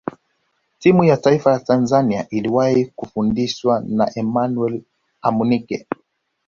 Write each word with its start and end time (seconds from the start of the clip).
timu 0.79 1.03
ya 1.03 1.17
taifa 1.17 1.51
ya 1.51 1.59
tanzania 1.59 2.29
iliwahi 2.29 2.85
kufundishwa 2.85 3.83
na 3.87 4.11
emmanuel 4.15 4.81
amunike 5.21 5.87